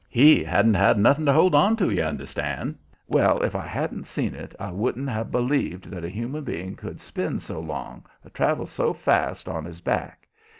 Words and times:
HE 0.09 0.43
hadn't 0.43 0.73
had 0.73 0.97
nothing 0.97 1.27
to 1.27 1.31
hold 1.31 1.53
onto, 1.53 1.91
you 1.91 2.01
understand. 2.01 2.75
Well, 3.07 3.43
if 3.43 3.55
I 3.55 3.67
hadn't 3.67 4.07
seen 4.07 4.33
it, 4.33 4.55
I 4.59 4.71
wouldn't 4.71 5.07
have 5.09 5.29
b'lieved 5.29 5.91
that 5.91 6.03
a 6.03 6.09
human 6.09 6.43
being 6.43 6.75
could 6.75 6.99
spin 6.99 7.39
so 7.39 7.59
long 7.59 8.07
or 8.25 8.31
travel 8.31 8.65
so 8.65 8.93
fast 8.93 9.47
on 9.47 9.63
his 9.63 9.79
back. 9.79 10.27